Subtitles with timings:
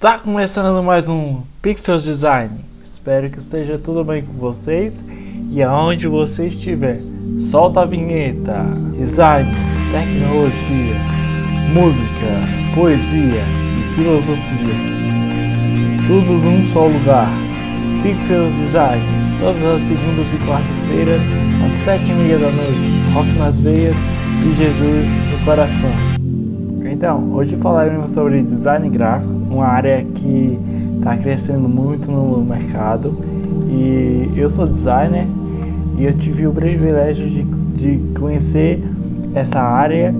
[0.00, 2.64] Tá começando mais um Pixel Design.
[2.82, 5.04] Espero que esteja tudo bem com vocês
[5.50, 7.02] e aonde você estiver.
[7.50, 8.64] Solta a vinheta.
[8.96, 9.52] Design,
[9.92, 10.96] tecnologia,
[11.74, 14.74] música, poesia e filosofia.
[16.06, 17.28] Tudo num só lugar.
[18.02, 19.04] Pixels Design,
[19.38, 21.20] todas as segundas e quartas-feiras,
[21.66, 23.12] às sete e meia da noite.
[23.12, 23.96] Rock nas veias
[24.46, 26.09] e Jesus no coração.
[27.00, 30.58] Então, hoje falaremos sobre design gráfico, uma área que
[30.98, 33.16] está crescendo muito no mercado.
[33.70, 35.26] E eu sou designer
[35.96, 38.84] e eu tive o privilégio de, de conhecer
[39.34, 40.14] essa área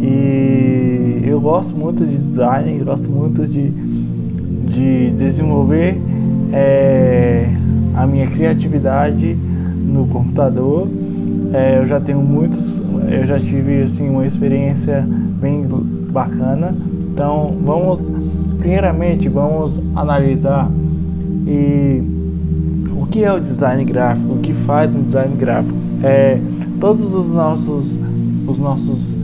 [0.00, 6.00] e eu gosto muito de design, gosto muito de, de desenvolver
[6.50, 7.46] é,
[7.94, 10.88] a minha criatividade no computador.
[11.52, 15.06] É, eu já tenho muitos, eu já tive assim uma experiência
[15.38, 15.60] bem
[16.16, 16.74] bacana.
[17.12, 18.10] Então vamos,
[18.58, 20.70] primeiramente vamos analisar
[21.46, 22.02] e
[22.98, 25.76] o que é o design gráfico, o que faz um design gráfico.
[26.02, 26.40] É,
[26.80, 27.94] todos os nossos,
[28.46, 29.14] os nossos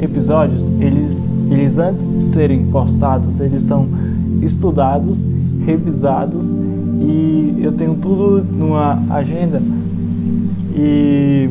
[0.00, 1.16] episódios, eles,
[1.48, 3.86] eles antes de serem postados, eles são
[4.42, 5.18] estudados,
[5.64, 6.44] revisados
[7.00, 9.62] e eu tenho tudo numa agenda
[10.74, 11.48] e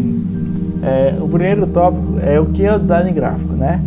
[0.84, 3.82] é, o primeiro tópico é o que é o design gráfico, né?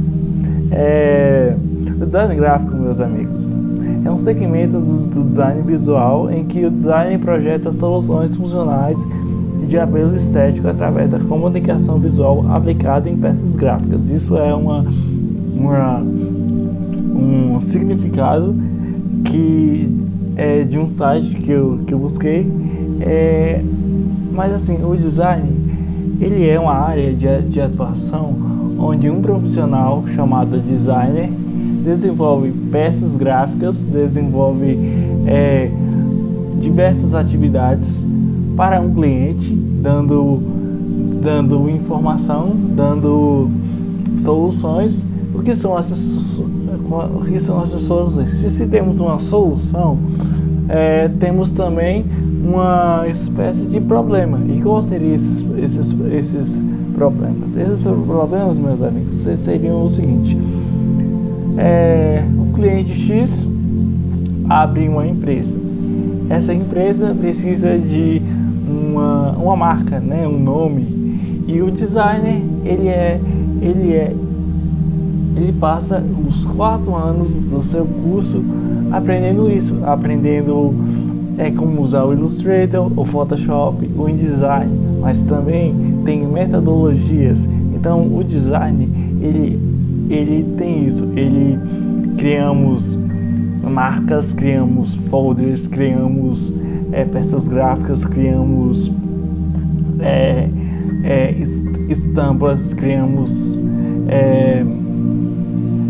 [0.76, 1.54] É,
[2.00, 3.56] o design gráfico, meus amigos,
[4.04, 8.98] é um segmento do, do design visual em que o design projeta soluções funcionais
[9.68, 14.04] de apelo estético através da comunicação visual aplicada em peças gráficas.
[14.10, 14.84] Isso é uma,
[15.54, 18.54] uma um significado
[19.24, 19.88] que
[20.36, 22.50] é de um site que eu, que eu busquei.
[23.00, 23.62] É,
[24.32, 25.48] mas assim, o design
[26.20, 28.53] ele é uma área de, de atuação
[28.84, 31.30] onde um profissional chamado designer
[31.82, 34.78] desenvolve peças gráficas, desenvolve
[35.26, 35.70] é,
[36.60, 37.88] diversas atividades
[38.56, 40.38] para um cliente, dando,
[41.22, 43.48] dando informação, dando
[44.22, 45.02] soluções.
[45.34, 45.98] O que são essas,
[46.38, 48.30] o que são essas soluções?
[48.32, 49.98] Se, se temos uma solução,
[50.68, 52.04] é, temos também
[52.44, 54.38] uma espécie de problema.
[54.46, 56.62] E qual seriam esses, esses, esses
[56.94, 57.56] problemas?
[57.56, 60.36] Esses problemas, meus amigos, seriam o seguinte:
[61.58, 63.30] é, o cliente X
[64.48, 65.56] abre uma empresa.
[66.30, 68.22] Essa empresa precisa de
[68.66, 71.42] uma, uma marca, né, um nome.
[71.46, 73.20] E o designer, ele é,
[73.60, 74.14] ele é,
[75.36, 78.42] ele passa os quatro anos do seu curso
[78.92, 80.74] aprendendo isso, aprendendo
[81.36, 84.70] é como usar o Illustrator, o Photoshop, o InDesign,
[85.04, 87.38] mas também tem metodologias.
[87.74, 88.88] Então o design
[89.20, 89.60] ele,
[90.08, 91.58] ele tem isso, ele
[92.16, 92.96] criamos
[93.62, 96.54] marcas, criamos folders, criamos
[96.90, 98.90] é, peças gráficas, criamos
[100.00, 100.48] é,
[101.02, 101.34] é,
[101.90, 103.30] estampas, criamos
[104.08, 104.64] é,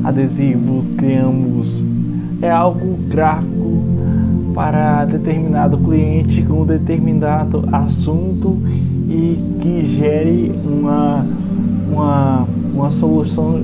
[0.02, 1.84] adesivos, criamos
[2.42, 3.84] é algo gráfico
[4.54, 8.58] para determinado cliente com determinado assunto
[9.14, 11.25] e que gere uma,
[11.91, 13.60] uma, uma solução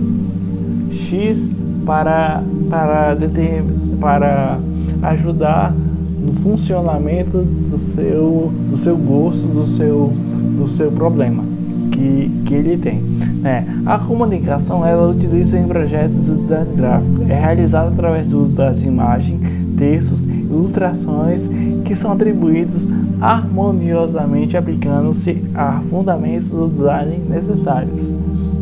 [0.92, 1.50] X
[1.84, 3.64] para, para, deter,
[4.00, 4.58] para
[5.02, 10.12] ajudar no funcionamento do seu, do seu gosto, do seu,
[10.56, 11.42] do seu problema
[11.90, 13.02] que, que ele tem.
[13.44, 18.54] É, a comunicação ela utiliza em projetos de design gráfico, é realizada através do uso
[18.54, 19.40] das imagens,
[19.76, 21.48] textos, ilustrações
[21.84, 22.82] que são atribuídos
[23.20, 28.00] harmoniosamente aplicando-se a fundamentos do design necessários.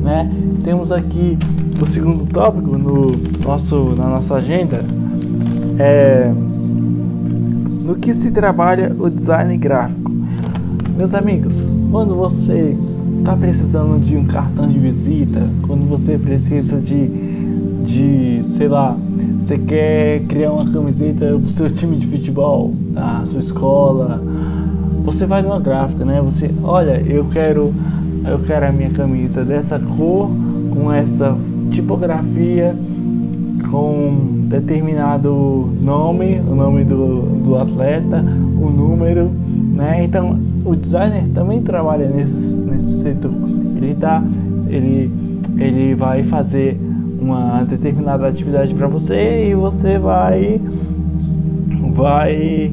[0.03, 0.31] Né?
[0.65, 1.39] Temos aqui
[1.81, 3.13] o segundo tópico no
[3.45, 4.85] nosso, na nossa agenda,
[5.79, 6.33] é,
[7.85, 10.11] no que se trabalha o design gráfico.
[10.97, 11.55] Meus amigos,
[11.91, 12.77] quando você
[13.21, 17.07] está precisando de um cartão de visita, quando você precisa de,
[17.85, 18.97] de sei lá,
[19.49, 24.23] você quer criar uma camiseta pro seu time de futebol, a sua escola,
[25.03, 26.21] você vai numa gráfica, né?
[26.21, 27.73] Você, olha, eu quero,
[28.27, 30.29] eu quero a minha camisa dessa cor,
[30.71, 31.35] com essa
[31.71, 32.77] tipografia,
[33.71, 38.23] com determinado nome, o nome do, do atleta,
[38.61, 39.31] o número,
[39.73, 40.05] né?
[40.05, 43.33] Então o designer também trabalha nesse, nesse setor.
[43.77, 44.23] Ele tá,
[44.69, 45.11] ele,
[45.57, 46.79] ele vai fazer
[47.21, 50.61] uma determinada atividade para você e você vai,
[51.95, 52.73] vai,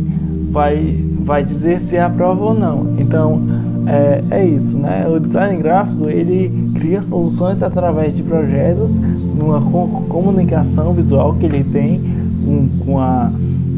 [0.51, 2.95] vai, vai dizer se aprova ou não.
[2.99, 3.41] Então
[3.87, 5.07] é, é isso, né?
[5.07, 9.61] O design gráfico ele cria soluções através de projetos, numa
[10.07, 12.01] comunicação visual que ele tem
[12.43, 13.31] com, com, a,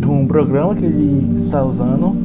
[0.06, 2.16] com o programa que ele está usando.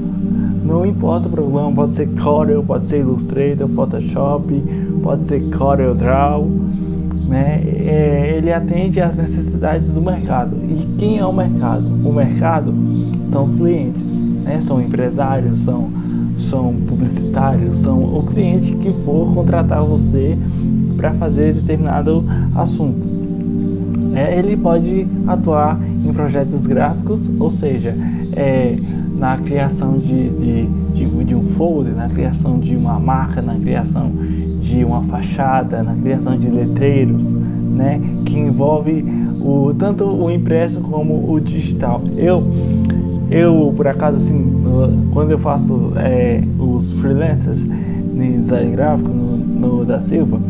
[0.64, 4.62] Não importa o programa, pode ser Corel, pode ser Illustrator, Photoshop,
[5.02, 6.48] pode ser Corel Draw.
[7.28, 7.62] Né?
[7.64, 10.56] É, ele atende às necessidades do mercado.
[10.56, 11.86] E quem é o mercado?
[12.08, 12.74] O mercado
[13.30, 14.02] são os clientes,
[14.44, 14.60] né?
[14.60, 15.90] são empresários, são,
[16.50, 20.36] são publicitários, são o cliente que for contratar você
[20.96, 22.24] para fazer determinado
[22.54, 23.22] assunto.
[24.14, 27.96] É, ele pode atuar em projetos gráficos, ou seja,
[28.36, 28.76] é,
[29.16, 34.12] na criação de, de, de, de, um folder, na criação de uma marca, na criação
[34.72, 39.04] de uma fachada, na criação de letreiros, né, que envolve
[39.40, 42.00] o, tanto o impresso como o digital.
[42.16, 42.42] Eu,
[43.30, 44.62] eu por acaso, assim,
[45.12, 50.40] quando eu faço é, os freelancers em design gráfico no, no da Silva,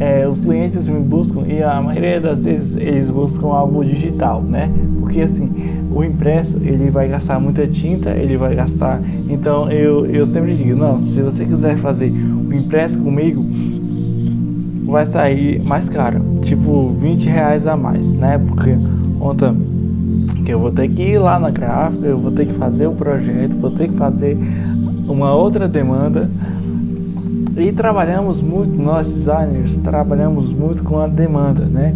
[0.00, 4.70] é, os clientes me buscam e a maioria das vezes eles buscam algo digital, né?
[5.00, 5.50] Porque assim,
[5.90, 9.00] o impresso ele vai gastar muita tinta, ele vai gastar.
[9.28, 13.44] Então eu, eu sempre digo, não, se você quiser fazer o impresso comigo,
[14.86, 18.38] vai sair mais caro, tipo 20 reais a mais, né?
[18.38, 18.76] Porque
[19.18, 19.54] conta
[20.44, 22.92] que eu vou ter que ir lá na gráfica, eu vou ter que fazer o
[22.92, 24.38] projeto, vou ter que fazer
[25.08, 26.30] uma outra demanda
[27.60, 31.94] e trabalhamos muito, nós designers, trabalhamos muito com a demanda, né?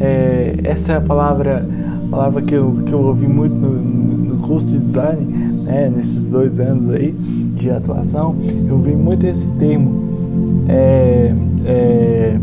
[0.00, 1.66] É, essa é a palavra,
[2.10, 5.24] palavra que eu, que eu ouvi muito no, no curso de design,
[5.64, 5.92] né?
[5.94, 8.34] Nesses dois anos aí de atuação,
[8.68, 12.36] eu vi muito esse termo, é, é,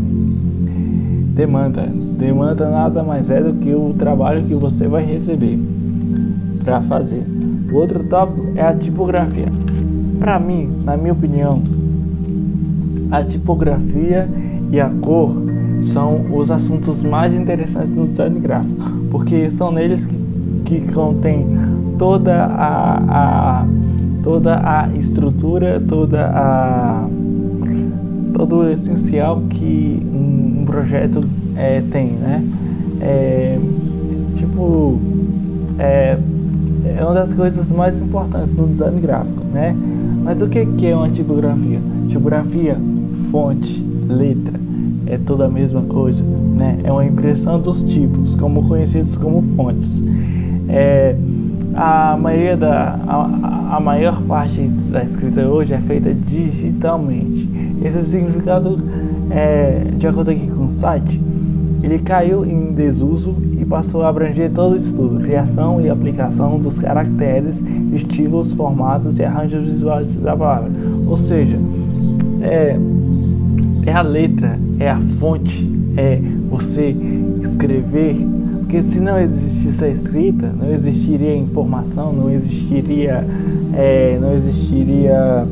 [1.34, 1.86] demanda.
[2.18, 5.58] Demanda nada mais é do que o trabalho que você vai receber
[6.64, 7.24] para fazer.
[7.72, 9.48] O outro tópico é a tipografia.
[10.18, 11.62] Para mim, na minha opinião,
[13.10, 14.28] a tipografia
[14.70, 15.34] e a cor
[15.92, 20.16] são os assuntos mais interessantes no design gráfico, porque são neles que,
[20.64, 21.46] que contém
[21.98, 23.66] toda a, a,
[24.22, 27.06] toda a estrutura, toda a
[28.34, 31.24] todo o essencial que um, projeto
[31.56, 32.44] é, tem, né?
[33.00, 33.58] É,
[34.36, 35.00] tipo,
[35.78, 36.16] é,
[36.96, 39.74] é uma das coisas mais importantes no design gráfico, né?
[40.22, 41.80] Mas o que é uma tipografia?
[42.08, 42.76] Tipografia
[43.30, 44.58] fonte, letra,
[45.06, 46.78] é toda a mesma coisa, né?
[46.84, 50.02] É uma impressão dos tipos, como conhecidos como fontes.
[50.68, 51.16] É,
[51.74, 54.60] a maioria da a, a, maior parte
[54.90, 57.48] da escrita hoje é feita digitalmente.
[57.84, 58.78] Esse significado,
[59.30, 61.20] é, de acordo aqui com o site,
[61.82, 66.78] ele caiu em desuso e passou a abranger todo o estudo, criação e aplicação dos
[66.78, 67.62] caracteres,
[67.94, 70.70] estilos, formatos e arranjos visuais da palavra.
[71.08, 71.58] Ou seja,
[72.42, 72.78] é,
[73.90, 76.94] é a letra, é a fonte, é você
[77.42, 78.16] escrever.
[78.60, 83.24] Porque se não existisse a escrita, não existiria informação, não existiria.
[83.74, 85.44] É, não existiria.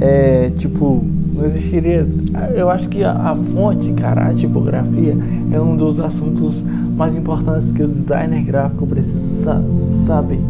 [0.00, 1.04] É, tipo,
[1.34, 2.06] não existiria.
[2.54, 5.14] Eu acho que a, a, fonte, cara, a tipografia,
[5.52, 6.54] é um dos assuntos
[6.96, 9.62] mais importantes que o designer gráfico precisa
[10.06, 10.40] saber.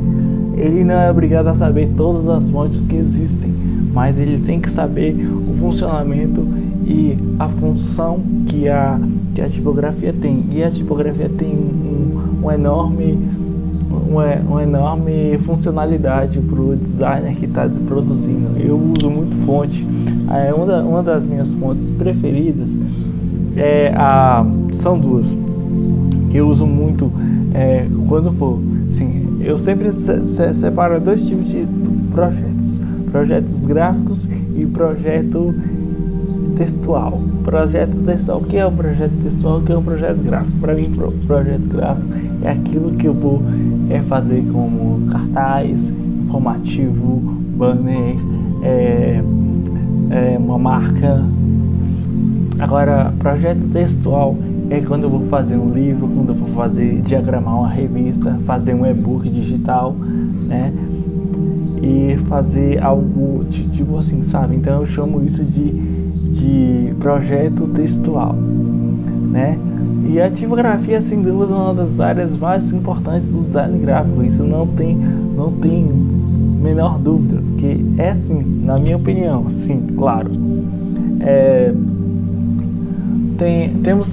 [0.56, 3.52] Ele não é obrigado a saber todas as fontes que existem,
[3.92, 6.46] mas ele tem que saber o funcionamento
[6.86, 8.98] e a função que a,
[9.34, 10.44] que a tipografia tem.
[10.52, 13.18] E a tipografia tem um, um enorme,
[14.08, 18.58] uma, uma enorme funcionalidade para o designer que está produzindo.
[18.58, 19.86] Eu uso muito fonte.
[20.30, 22.70] É, uma, da, uma das minhas fontes preferidas
[23.56, 24.44] é a,
[24.80, 25.26] são duas
[26.30, 27.12] que eu uso muito
[27.54, 28.58] é, quando for.
[28.94, 31.66] Assim, eu sempre se, se, separo dois tipos de
[32.10, 32.51] projetos:
[33.12, 34.26] projetos gráficos
[34.56, 35.54] e projeto
[36.56, 37.20] textual.
[37.44, 39.58] Projeto textual, o que é um projeto textual?
[39.58, 40.58] O que é um projeto gráfico?
[40.58, 42.08] Para mim, pro, projeto gráfico
[42.42, 43.42] é aquilo que eu vou
[43.90, 45.80] é, fazer como cartaz,
[46.24, 47.20] informativo,
[47.56, 48.16] banner,
[48.62, 49.22] é,
[50.10, 51.22] é, uma marca.
[52.58, 54.36] Agora, projeto textual
[54.70, 58.72] é quando eu vou fazer um livro, quando eu vou fazer diagramar uma revista, fazer
[58.72, 59.94] um e-book digital,
[60.48, 60.72] né?
[61.82, 64.56] E fazer algo tipo assim, sabe?
[64.56, 69.58] Então eu chamo isso de de projeto textual, né?
[70.08, 74.22] E a tipografia, sem dúvida, é uma das áreas mais importantes do design gráfico.
[74.22, 80.30] Isso não tem, não tem menor dúvida, porque é sim, na minha opinião, sim, claro.
[81.20, 81.72] É,
[83.38, 84.08] tem, temos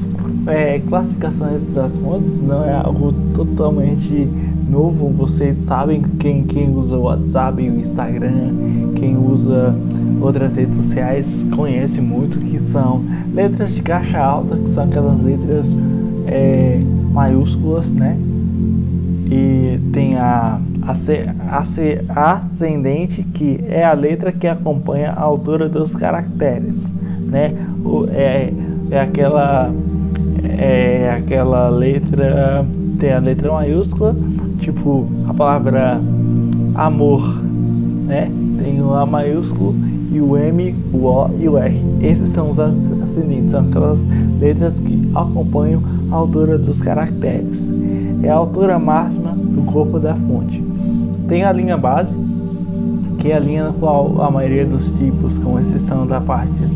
[0.48, 4.28] é, classificações das fontes, não é algo totalmente
[4.70, 5.10] novo.
[5.10, 8.54] Vocês sabem quem, quem usa o WhatsApp o Instagram,
[8.96, 9.76] quem usa
[10.22, 15.66] outras redes sociais conhece muito, que são letras de caixa alta, que são aquelas letras
[16.28, 16.80] é,
[17.12, 18.18] maiúsculas, né?
[19.30, 26.92] e tem a, a, ascendente, que é a letra que acompanha a altura dos caracteres,
[27.28, 27.54] né?
[27.86, 28.52] O, é,
[28.90, 29.72] é aquela
[30.58, 32.66] é aquela letra
[33.00, 34.16] tem a letra maiúscula,
[34.60, 36.00] tipo a palavra
[36.76, 37.22] amor,
[38.06, 38.32] né?
[38.64, 39.76] Tem o A maiúsculo
[40.12, 41.82] e o M, o O e o R.
[42.02, 44.00] Esses são os ascendentes, são aquelas
[44.40, 47.70] letras que acompanham a altura dos caracteres.
[48.24, 50.64] É a altura máxima do corpo da fonte.
[51.28, 52.14] Tem a linha base,
[53.20, 56.70] que é a linha na qual a maioria dos tipos, com exceção da partes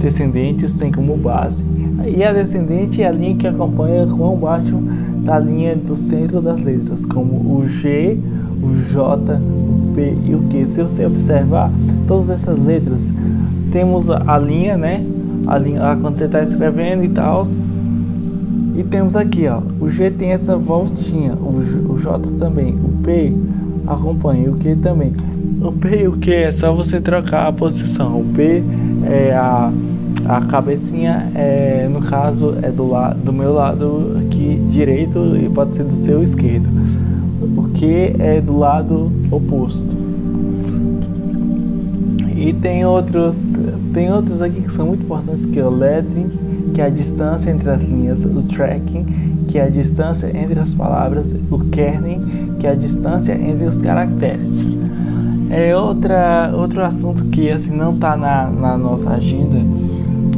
[0.00, 1.62] descendentes, tem como base.
[2.04, 4.76] E a descendente é a linha que acompanha quão baixo
[5.24, 8.18] da linha do centro das letras, como o G,
[8.62, 10.66] o J, o P e o Q.
[10.66, 11.70] Se você observar
[12.06, 13.00] todas essas letras,
[13.70, 15.04] temos a linha, né?
[15.46, 17.46] A linha lá quando você está escrevendo e tal.
[18.76, 23.32] E temos aqui, ó, o G tem essa voltinha, o, o J também, o P
[23.86, 25.12] acompanha, o Q também.
[25.60, 28.20] O P e o Q é só você trocar a posição.
[28.20, 28.62] O P
[29.04, 29.70] é a,
[30.26, 35.74] a cabecinha, é, no caso, é do, lado, do meu lado aqui direito e pode
[35.76, 36.68] ser do seu esquerdo.
[37.56, 39.96] O Q é do lado oposto.
[42.36, 43.36] E tem outros,
[43.92, 47.50] tem outros aqui que são muito importantes, que é o LED que é a distância
[47.50, 49.04] entre as linhas, o tracking,
[49.48, 53.76] que é a distância entre as palavras, o kerning, que é a distância entre os
[53.76, 54.68] caracteres.
[55.50, 59.60] É outra, outro assunto que assim não está na, na nossa agenda,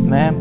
[0.04, 0.34] né?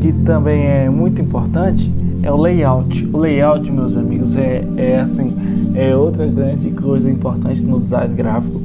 [0.00, 3.08] Que também é muito importante é o layout.
[3.12, 5.32] O layout, meus amigos, é, é assim
[5.74, 8.60] é outra grande coisa importante no design gráfico,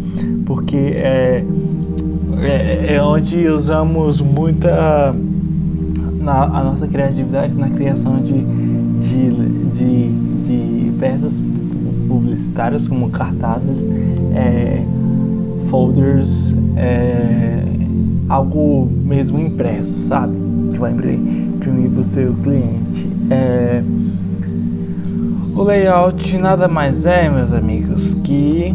[0.46, 1.44] porque é,
[2.42, 5.14] é, é onde usamos muita
[6.22, 8.42] na, a nossa criatividade na criação de,
[9.02, 9.32] de,
[9.76, 10.10] de,
[10.46, 11.42] de peças
[12.08, 13.80] publicitárias como cartazes,
[14.34, 14.84] é,
[15.70, 16.30] folders,
[16.78, 17.64] é,
[18.32, 20.34] algo mesmo impresso, sabe?
[20.72, 23.10] Que vai imprimir para o seu cliente.
[23.30, 23.84] É,
[25.54, 28.74] o layout nada mais é, meus amigos, que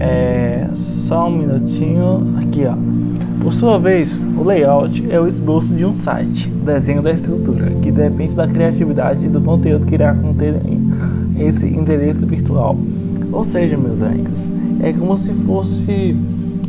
[0.00, 0.66] é,
[1.06, 2.74] só um minutinho aqui, ó.
[3.42, 7.66] Por sua vez, o layout é o esboço de um site, o desenho da estrutura,
[7.82, 10.54] que depende da criatividade e do conteúdo que irá conter
[11.38, 12.76] esse endereço virtual.
[13.30, 14.40] Ou seja, meus amigos,
[14.82, 16.16] é como se fosse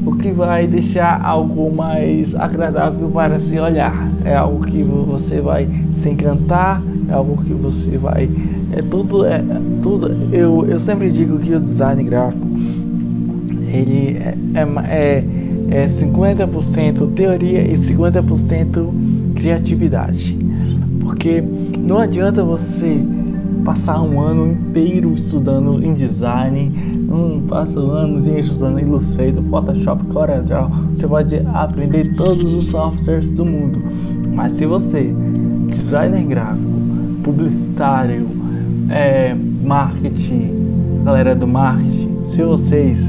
[0.05, 4.09] o que vai deixar algo mais agradável para se olhar.
[4.23, 5.67] É algo que você vai
[6.01, 8.29] se encantar, é algo que você vai.
[8.71, 9.43] É tudo, é
[9.81, 10.15] tudo.
[10.31, 12.47] Eu, eu sempre digo que o design gráfico
[13.71, 15.23] ele é, é, é
[15.69, 20.37] é 50% teoria e 50% criatividade.
[20.99, 21.43] Porque
[21.77, 23.01] não adianta você
[23.63, 30.05] passar um ano inteiro estudando em design, um passa um ano inteiro estudando Illustrator, Photoshop,
[30.05, 33.81] CorelDRAW, você pode aprender todos os softwares do mundo.
[34.33, 35.13] Mas se você,
[35.67, 36.69] designer gráfico,
[37.23, 38.27] publicitário,
[38.89, 42.99] é, marketing, galera do marketing, se vocês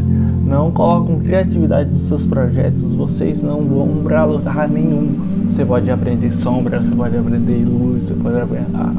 [0.46, 5.14] não colocam criatividade nos seus projetos, vocês não vão para lugar nenhum.
[5.48, 8.36] Você pode aprender sombra, você pode aprender luz, você pode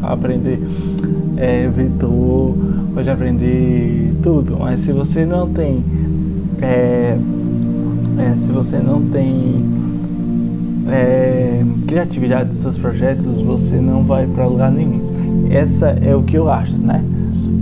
[0.04, 0.60] aprender
[1.42, 2.56] é, vetor,
[2.94, 5.84] pode aprender tudo, mas se você não tem
[6.62, 7.18] é,
[8.20, 9.66] é, se você não tem
[10.88, 15.48] é, criatividade nos seus projetos, você não vai para lugar nenhum.
[15.50, 17.04] Essa é o que eu acho, né?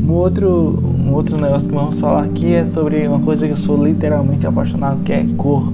[0.05, 3.57] Um outro, um outro negócio que vamos falar aqui é sobre uma coisa que eu
[3.57, 5.71] sou literalmente apaixonado, que é cor.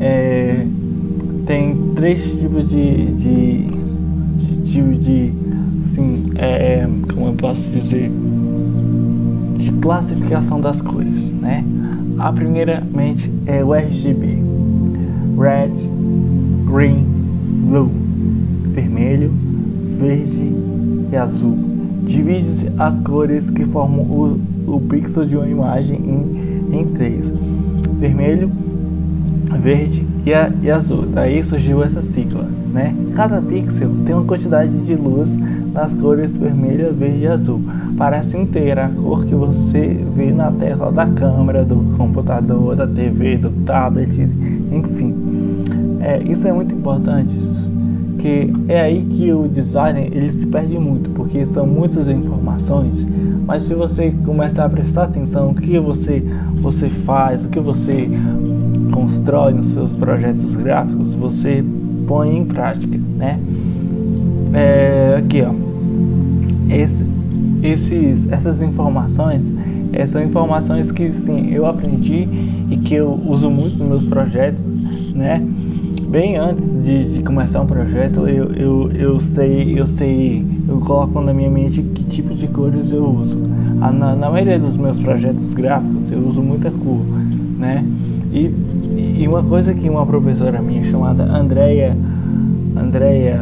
[0.00, 0.66] É,
[1.46, 3.66] tem três tipos de, de,
[4.64, 5.41] de, de
[5.92, 8.10] assim, é, como eu posso dizer,
[9.58, 11.64] de classificação das cores, né?
[12.18, 14.38] A primeiramente é o RGB,
[15.38, 15.72] Red,
[16.70, 17.04] Green,
[17.68, 17.90] Blue,
[18.72, 19.30] vermelho,
[19.98, 20.52] verde
[21.12, 21.72] e azul
[22.04, 27.30] divide as cores que formam o, o pixel de uma imagem em, em três:
[27.98, 28.50] vermelho,
[29.60, 31.06] verde e, a, e azul.
[31.06, 32.48] Daí surgiu essa sigla.
[32.72, 32.94] Né?
[33.14, 35.28] Cada pixel tem uma quantidade de luz
[35.72, 37.60] nas cores vermelha, verde e azul
[37.96, 42.86] para assim ter a cor que você vê na tela da câmera, do computador, da
[42.86, 44.28] TV, do tablet,
[44.70, 45.14] enfim.
[46.00, 47.32] É, isso é muito importante
[48.22, 53.04] porque é aí que o designer ele se perde muito, porque são muitas informações,
[53.44, 56.22] mas se você começar a prestar atenção no que você,
[56.60, 58.08] você faz, o que você
[58.92, 61.64] constrói nos seus projetos gráficos, você
[62.06, 63.40] põe em prática, né?
[64.54, 65.52] É, aqui ó,
[66.70, 67.04] esse,
[67.62, 69.42] esses, essas informações
[69.92, 72.28] é, são informações que sim eu aprendi
[72.70, 74.64] e que eu uso muito nos meus projetos,
[75.14, 75.42] né?
[76.08, 81.20] Bem antes de, de começar um projeto, eu, eu, eu sei, eu sei, eu coloco
[81.20, 83.36] na minha mente que tipo de cores eu uso.
[83.36, 87.00] Na, na maioria dos meus projetos gráficos eu uso muita cor,
[87.58, 87.84] né?
[88.32, 88.50] E,
[89.20, 91.96] e uma coisa que uma professora minha chamada Andrea,
[92.76, 93.40] Andrea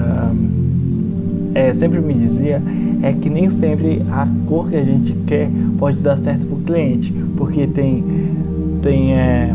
[1.54, 2.62] é, sempre me dizia
[3.02, 6.61] é que nem sempre a cor que a gente quer pode dar certo para o
[6.61, 8.04] cliente, porque tem
[8.83, 9.54] tem é,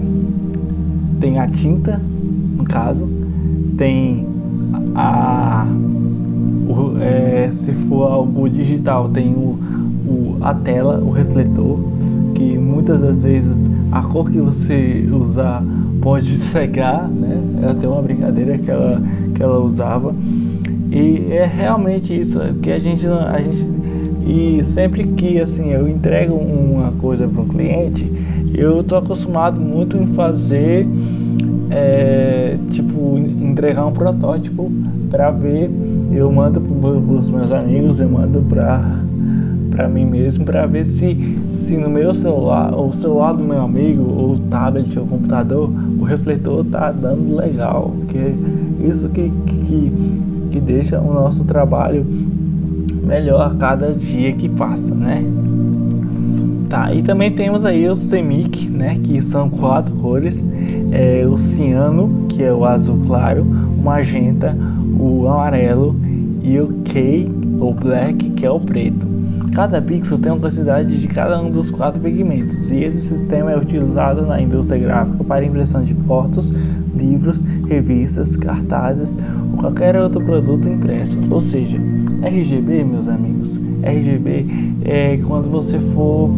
[1.20, 2.02] tem a tinta
[2.58, 3.08] no caso,
[3.78, 4.25] tem
[4.96, 5.68] a
[6.68, 9.58] o, é, se for algo digital tem o,
[10.08, 11.80] o, a tela, o refletor,
[12.34, 15.64] que muitas das vezes a cor que você usar
[16.02, 17.40] pode cegar, né?
[17.62, 19.02] Ela tem uma brincadeira que ela,
[19.34, 20.14] que ela usava
[20.96, 23.70] e é realmente isso que a gente, a gente
[24.25, 28.10] e sempre que assim eu entrego uma coisa para um cliente,
[28.54, 30.88] eu tô acostumado muito em fazer
[31.70, 34.72] é, tipo entregar um protótipo
[35.12, 35.70] para ver,
[36.14, 39.04] eu mando para os meus amigos, eu mando para
[39.72, 44.04] para mim mesmo para ver se se no meu celular, ou celular do meu amigo,
[44.04, 48.34] ou tablet ou computador, o refletor tá dando legal, que é
[48.90, 49.92] isso que, que
[50.56, 52.06] que deixa o nosso trabalho
[53.04, 55.22] melhor a cada dia que passa, né?
[56.70, 60.42] Tá, e também temos aí o Semic, né, que são quatro cores,
[60.92, 64.56] é, o ciano, que é o azul claro, o magenta,
[64.98, 65.96] o amarelo
[66.42, 69.06] e o K, ou black, que é o preto.
[69.54, 73.58] Cada pixel tem uma quantidade de cada um dos quatro pigmentos, e esse sistema é
[73.58, 76.52] utilizado na indústria gráfica para impressão de fotos,
[76.96, 79.10] livros, revistas, cartazes
[79.56, 81.18] qualquer outro produto impresso.
[81.30, 81.78] Ou seja,
[82.22, 84.46] RGB, meus amigos, RGB
[84.84, 86.30] é quando você for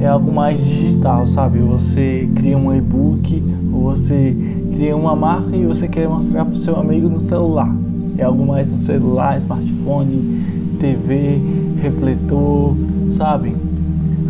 [0.00, 1.58] é algo mais digital, sabe?
[1.60, 3.42] Você cria um e-book
[3.84, 4.34] você
[4.72, 7.70] cria uma marca e você quer mostrar para o seu amigo no celular.
[8.16, 10.42] É algo mais no celular, smartphone,
[10.80, 11.38] TV,
[11.82, 12.74] refletor,
[13.16, 13.54] sabe?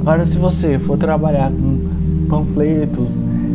[0.01, 1.79] Agora, se você for trabalhar com
[2.29, 3.09] panfletos,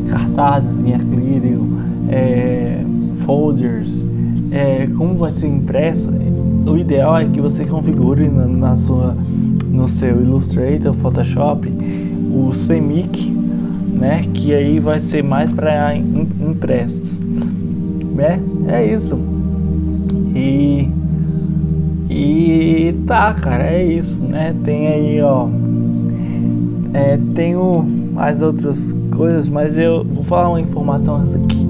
[0.09, 1.67] cartazes em acrílico,
[2.07, 2.83] é,
[3.25, 3.98] folders,
[4.51, 6.09] é, como vai ser impresso,
[6.65, 9.15] o ideal é que você configure na, na sua,
[9.71, 13.31] no seu Illustrator, Photoshop, o CMYK,
[13.93, 14.25] né?
[14.33, 17.19] Que aí vai ser mais para impressos,
[18.15, 18.39] né?
[18.67, 19.17] É isso.
[20.35, 20.89] E
[22.09, 24.55] e tá, cara, é isso, né?
[24.63, 25.47] Tem aí, ó.
[26.93, 27.83] É, tenho
[28.13, 31.67] mais outras coisas, mas eu vou falar uma informação aqui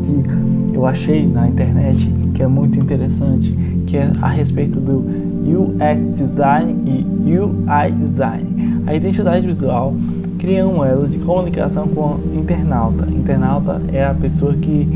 [0.71, 2.09] que eu achei na internet
[2.39, 3.51] que é muito interessante,
[3.85, 5.03] que é a respeito do
[5.43, 8.81] UX design e UI design.
[8.87, 9.93] A identidade visual
[10.37, 13.11] cria um elo de comunicação com o internauta.
[13.11, 14.87] Internauta é a pessoa que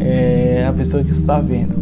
[0.00, 1.76] é a pessoa que está vendo,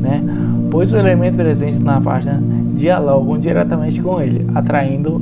[0.00, 0.22] né?
[0.70, 2.40] Pois o elemento presente na página
[2.76, 5.20] dialogam diretamente com ele, atraindo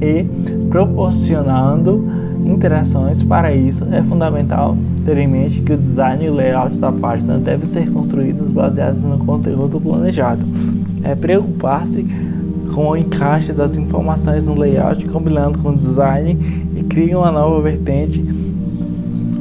[0.00, 0.24] e
[0.70, 2.08] proporcionando
[2.48, 3.22] interações.
[3.22, 7.38] Para isso, é fundamental ter em mente que o design e o layout da página
[7.38, 10.44] devem ser construídos baseados no conteúdo planejado.
[11.04, 12.04] É preocupar-se
[12.74, 16.36] com o encaixe das informações no layout, combinando com o design
[16.76, 18.22] e cria uma nova vertente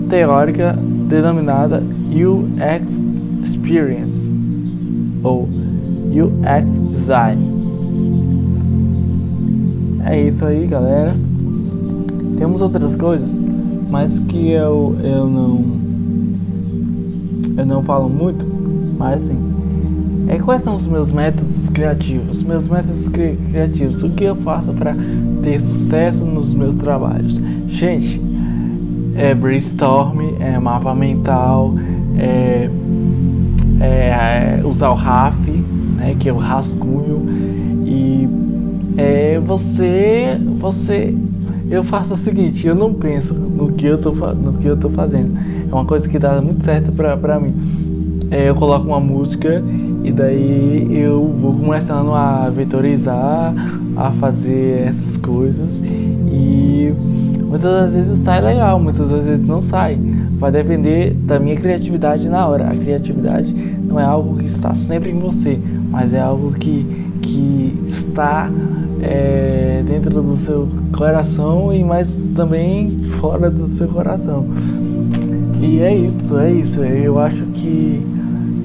[0.09, 3.01] teórica denominada UX
[3.43, 4.31] Experience
[5.23, 5.47] ou
[6.11, 7.57] UX Design.
[10.05, 11.13] É isso aí, galera.
[12.38, 13.30] Temos outras coisas,
[13.89, 15.78] mas que eu, eu não
[17.58, 18.45] eu não falo muito,
[18.97, 19.47] mas assim,
[20.28, 22.43] é, quais são os meus métodos criativos?
[22.43, 24.95] Meus métodos cri criativos, o que eu faço para
[25.41, 27.39] ter sucesso nos meus trabalhos?
[27.69, 28.21] Gente,
[29.15, 31.73] é brainstorm, é mapa mental,
[32.17, 32.69] é,
[33.80, 35.50] é, é usar o RAF,
[35.95, 37.26] né, que é o rascunho,
[37.86, 38.28] e
[38.97, 41.15] é você, você,
[41.69, 44.89] eu faço o seguinte, eu não penso no que eu tô, no que eu tô
[44.89, 45.38] fazendo.
[45.69, 47.53] É uma coisa que dá muito certo pra, pra mim.
[48.32, 49.62] É, eu coloco uma música
[50.03, 53.53] e daí eu vou começando a vetorizar,
[53.95, 55.82] a fazer essas coisas
[56.32, 56.93] e
[57.43, 59.97] muitas das vezes sai legal, muitas das vezes não sai.
[60.39, 62.67] Vai depender da minha criatividade na hora.
[62.67, 63.51] A criatividade
[63.84, 66.86] não é algo que está sempre em você, mas é algo que,
[67.21, 67.87] que
[68.17, 68.49] está
[68.99, 74.47] é, dentro do seu coração e mais também fora do seu coração.
[75.62, 76.82] E é isso, é isso.
[76.82, 78.01] Eu acho que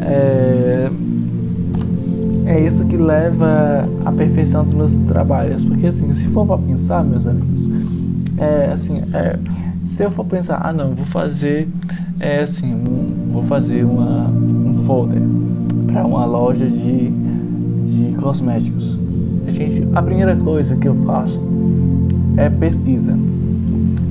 [0.01, 0.91] é,
[2.47, 5.63] é isso que leva à perfeição dos meus trabalhos.
[5.65, 7.69] Porque assim, se for para pensar, meus amigos,
[8.39, 9.39] é assim, é,
[9.87, 11.69] se eu for pensar, ah não, vou fazer
[12.21, 15.21] é assim, um, vou fazer uma, um folder
[15.89, 19.02] para uma loja de, de cosméticos.
[19.49, 21.39] Gente, a primeira coisa que eu faço
[22.37, 23.17] é pesquisa.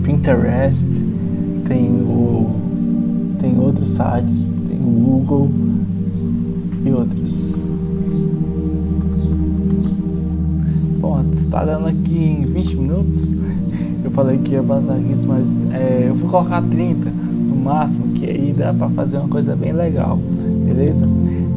[0.04, 0.86] Pinterest,
[1.68, 2.62] tem o
[3.40, 5.50] tem outros sites, tem o Google
[6.86, 7.56] e outros.
[11.00, 13.30] Bom, está dando aqui em 20 minutos.
[14.04, 18.26] Eu falei que ia passar isso, mas é, eu vou colocar 30 no máximo, que
[18.26, 20.20] aí dá para fazer uma coisa bem legal,
[20.66, 21.08] beleza?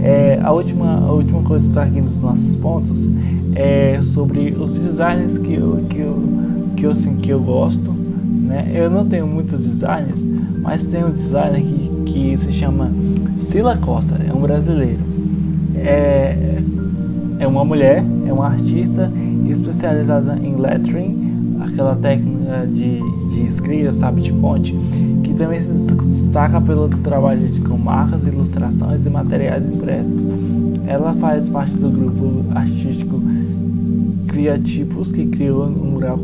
[0.03, 3.09] É, a, última, a última coisa que está aqui nos nossos pontos
[3.55, 6.23] é sobre os designs que eu, que eu,
[6.77, 7.91] que eu, assim, que eu gosto.
[7.91, 8.73] Né?
[8.75, 10.21] Eu não tenho muitos designers,
[10.61, 12.91] mas tem um designer que, que se chama
[13.41, 15.01] Sila Costa, é um brasileiro.
[15.77, 16.61] É,
[17.39, 19.11] é uma mulher, é uma artista
[19.49, 23.01] especializada em lettering, aquela técnica de,
[23.35, 24.75] de escrita, sabe, de fonte,
[25.23, 30.29] que também se destaca pelo trabalho de, com marcas, ilustrações e materiais impressos.
[30.87, 33.21] Ela faz parte do grupo artístico
[34.35, 36.19] Criativos, que criou um mural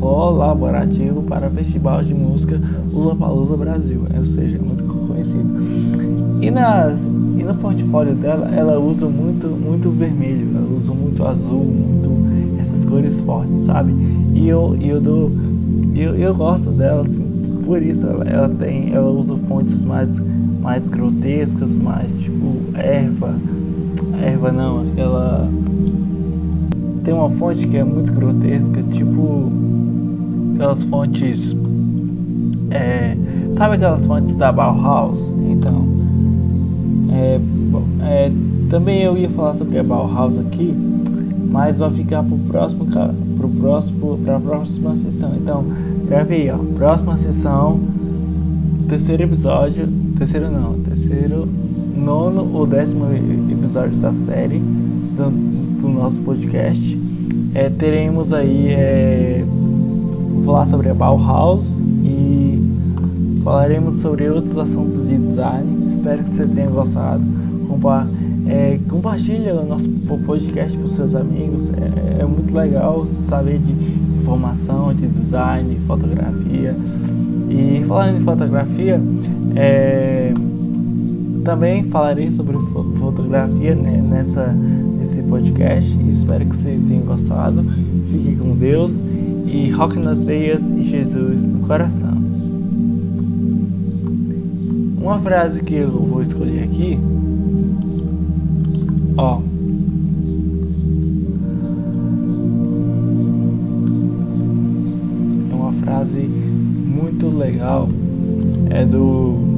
[0.00, 2.58] colaborativo para o Festival de Música
[2.90, 5.44] Lula Palusa Brasil, ou seja, muito conhecido.
[6.40, 6.98] E, nas,
[7.38, 12.82] e no portfólio dela, ela usa muito, muito vermelho, ela usa muito azul, muito essas
[12.86, 13.92] cores fortes, sabe?
[14.32, 15.30] E eu, eu dou,
[15.94, 20.18] eu, eu gosto dela, assim, por isso ela, ela tem, ela usa fontes mais,
[20.62, 23.34] mais grotescas, mais tipo erva,
[24.22, 25.46] erva não, aquela
[27.04, 29.52] tem uma fonte que é muito grotesca, tipo
[30.54, 31.56] aquelas fontes.
[32.70, 33.16] É,
[33.56, 35.20] sabe aquelas fontes da Bauhaus?
[35.50, 35.86] Então,
[37.10, 37.40] é,
[38.02, 38.32] é,
[38.68, 40.74] também eu ia falar sobre a Bauhaus aqui,
[41.50, 42.86] mas vai ficar pro próximo,
[43.36, 45.34] pro próximo, pra próxima sessão.
[45.36, 45.64] Então,
[46.06, 47.80] gravei, ó, próxima sessão,
[48.88, 51.48] terceiro episódio, terceiro não, terceiro,
[51.96, 53.06] nono ou décimo
[53.50, 56.89] episódio da série do, do nosso podcast.
[57.54, 59.44] É, teremos aí, é,
[60.44, 65.88] falar sobre a Bauhaus e falaremos sobre outros assuntos de design.
[65.88, 67.22] Espero que você tenha gostado.
[67.68, 68.06] Compa
[68.50, 71.68] é, compartilha o nosso podcast para os seus amigos.
[71.68, 73.72] É, é, muito legal saber de
[74.20, 76.74] informação, de design, de fotografia.
[77.48, 79.00] E falando em fotografia,
[79.54, 80.32] é,
[81.44, 82.56] também falarei sobre
[82.98, 85.90] fotografia nessa, nesse podcast.
[86.08, 87.64] Espero que você tenha gostado.
[88.10, 88.92] Fique com Deus
[89.46, 92.14] e rock nas veias e Jesus no coração.
[95.00, 96.98] Uma frase que eu vou escolher aqui,
[99.16, 99.40] ó.
[105.50, 107.88] É uma frase muito legal.
[108.70, 109.49] É do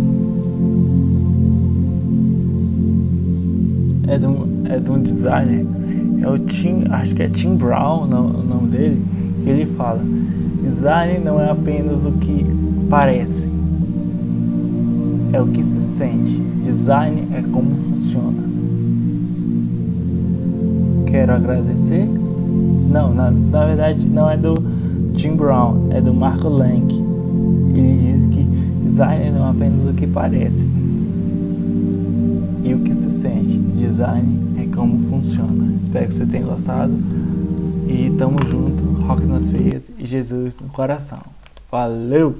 [4.12, 5.64] é de um, é de um designer,
[6.20, 9.02] é o Tim, acho que é Tim Brown o nome dele,
[9.42, 10.00] que ele fala:
[10.62, 12.44] design não é apenas o que
[12.90, 13.48] parece,
[15.32, 16.42] é o que se sente.
[16.62, 18.42] Design é como funciona.
[21.06, 22.06] Quero agradecer.
[22.06, 24.62] Não, na, na verdade não é do
[25.14, 26.92] Tim Brown, é do Marco Lang.
[27.74, 28.44] Ele diz que
[28.84, 30.66] design não é apenas o que parece,
[32.62, 32.92] e o que
[33.42, 35.74] Design é como funciona.
[35.82, 36.92] Espero que você tenha gostado.
[37.88, 41.20] E tamo junto, rock nas veias e Jesus no coração.
[41.70, 42.36] Valeu!